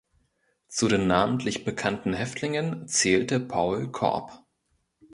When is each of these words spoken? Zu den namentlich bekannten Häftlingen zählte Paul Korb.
Zu 0.67 0.87
den 0.87 1.05
namentlich 1.05 1.63
bekannten 1.63 2.13
Häftlingen 2.13 2.87
zählte 2.87 3.39
Paul 3.39 3.91
Korb. 3.91 4.43